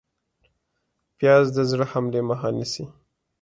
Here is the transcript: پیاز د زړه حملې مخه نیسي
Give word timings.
پیاز 1.17 1.45
د 1.55 1.57
زړه 1.71 1.85
حملې 1.91 2.21
مخه 2.29 2.49
نیسي 2.57 2.85